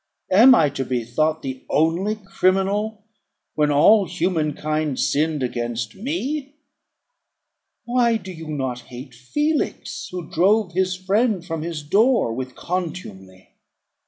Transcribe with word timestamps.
Am 0.31 0.55
I 0.55 0.69
to 0.71 0.83
be 0.83 1.03
thought 1.03 1.43
the 1.43 1.63
only 1.69 2.15
criminal, 2.15 3.03
when 3.53 3.69
all 3.69 4.07
human 4.07 4.53
kind 4.53 4.99
sinned 4.99 5.43
against 5.43 5.93
me? 5.93 6.55
Why 7.85 8.17
do 8.17 8.31
you 8.31 8.47
not 8.47 8.79
hate 8.89 9.13
Felix, 9.13 10.09
who 10.11 10.27
drove 10.27 10.71
his 10.71 10.95
friend 10.95 11.45
from 11.45 11.61
his 11.61 11.83
door 11.83 12.33
with 12.33 12.55
contumely? 12.55 13.49